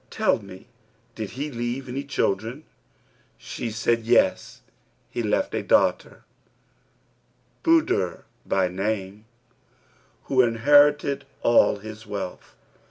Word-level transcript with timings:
Tell 0.09 0.39
me 0.41 0.65
did 1.13 1.29
he 1.37 1.51
leave 1.51 1.87
any 1.87 2.03
children?' 2.03 2.63
Said 3.37 3.37
she, 3.37 3.93
'Yes, 4.01 4.61
he 5.11 5.21
left 5.21 5.53
a 5.53 5.61
daughter, 5.61 6.23
Budur 7.63 8.23
by 8.43 8.67
name, 8.67 9.25
who 10.23 10.41
inherited 10.41 11.25
all 11.43 11.75
his 11.75 12.07
wealth?' 12.07 12.55